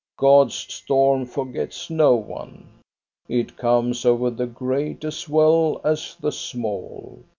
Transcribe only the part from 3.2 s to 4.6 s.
It comes over the